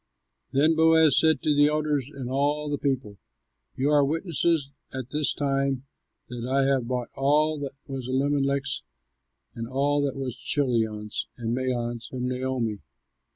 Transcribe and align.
Then 0.51 0.75
Boaz 0.75 1.19
said 1.19 1.43
to 1.43 1.53
the 1.53 1.67
elders 1.67 2.09
and 2.09 2.25
to 2.25 2.31
all 2.31 2.71
the 2.71 2.79
people, 2.79 3.19
"You 3.75 3.91
are 3.91 4.03
witnesses 4.03 4.71
at 4.91 5.11
this 5.11 5.31
time 5.31 5.85
that 6.27 6.43
I 6.51 6.63
have 6.63 6.87
bought 6.87 7.09
all 7.15 7.59
that 7.59 7.75
was 7.87 8.07
Elimelech's 8.07 8.81
and 9.53 9.67
all 9.69 10.01
that 10.01 10.15
was 10.17 10.35
Chilion's 10.39 11.27
and 11.37 11.53
Mahlon's 11.53 12.07
from 12.07 12.27
Naomi. 12.27 12.81